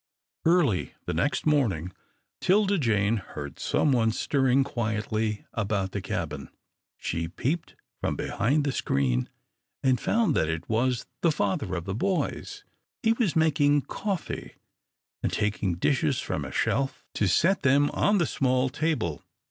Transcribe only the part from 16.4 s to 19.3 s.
a shelf to set them on the small table.